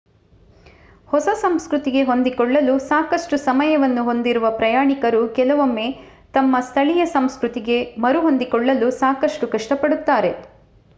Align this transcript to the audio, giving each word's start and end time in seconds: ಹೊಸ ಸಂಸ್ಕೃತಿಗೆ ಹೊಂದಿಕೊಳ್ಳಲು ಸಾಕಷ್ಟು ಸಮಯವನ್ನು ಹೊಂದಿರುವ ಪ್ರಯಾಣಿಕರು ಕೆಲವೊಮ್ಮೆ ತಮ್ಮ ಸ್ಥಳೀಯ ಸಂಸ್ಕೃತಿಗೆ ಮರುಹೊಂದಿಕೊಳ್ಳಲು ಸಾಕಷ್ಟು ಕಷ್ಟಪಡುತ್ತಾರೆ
ಹೊಸ 1.09 1.27
ಸಂಸ್ಕೃತಿಗೆ 1.41 2.01
ಹೊಂದಿಕೊಳ್ಳಲು 2.03 2.73
ಸಾಕಷ್ಟು 2.87 3.37
ಸಮಯವನ್ನು 3.43 4.03
ಹೊಂದಿರುವ 4.03 4.49
ಪ್ರಯಾಣಿಕರು 4.57 5.21
ಕೆಲವೊಮ್ಮೆ 5.37 5.87
ತಮ್ಮ 6.33 6.55
ಸ್ಥಳೀಯ 6.63 7.05
ಸಂಸ್ಕೃತಿಗೆ 7.15 7.77
ಮರುಹೊಂದಿಕೊಳ್ಳಲು 8.03 8.89
ಸಾಕಷ್ಟು 8.99 9.47
ಕಷ್ಟಪಡುತ್ತಾರೆ 9.49 10.33